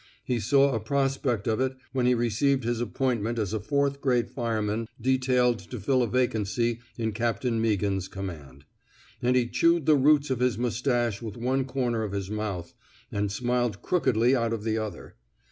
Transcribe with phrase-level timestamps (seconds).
[0.23, 4.31] He saw a prospect of it when he received his appointment as a fourth grade
[4.31, 8.65] fireman de tailed to fill a vacancy in Captain Meaghan's command;
[9.21, 12.73] and he chewed the roots of his mustache with one comer of his mouth
[13.11, 15.13] and smiled crookedly out of the other.